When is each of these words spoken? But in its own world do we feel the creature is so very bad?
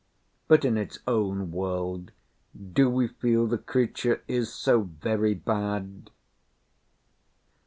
But 0.47 0.65
in 0.65 0.79
its 0.79 0.97
own 1.05 1.51
world 1.51 2.09
do 2.73 2.89
we 2.89 3.07
feel 3.07 3.45
the 3.45 3.59
creature 3.59 4.23
is 4.27 4.51
so 4.51 4.81
very 4.99 5.35
bad? 5.35 6.09